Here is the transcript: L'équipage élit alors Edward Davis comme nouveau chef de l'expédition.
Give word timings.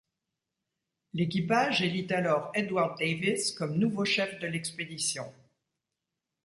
L'équipage 1.13 1.83
élit 1.83 2.11
alors 2.11 2.49
Edward 2.55 2.97
Davis 2.97 3.51
comme 3.51 3.77
nouveau 3.77 4.03
chef 4.03 4.39
de 4.39 4.47
l'expédition. 4.47 5.31